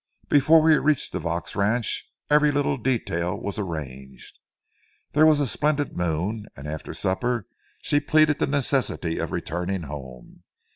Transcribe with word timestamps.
Before 0.29 0.63
we 0.63 0.75
reached 0.79 1.13
the 1.13 1.19
Vaux 1.19 1.55
ranch 1.55 2.11
every 2.27 2.49
little 2.51 2.75
detail 2.75 3.39
was 3.39 3.59
arranged. 3.59 4.39
There 5.11 5.27
was 5.27 5.39
a 5.39 5.45
splendid 5.45 5.95
moon, 5.95 6.47
and 6.55 6.65
after 6.67 6.95
supper 6.95 7.45
she 7.83 7.99
plead 7.99 8.29
the 8.29 8.47
necessity 8.47 9.19
of 9.19 9.31
returning 9.31 9.83
home. 9.83 10.41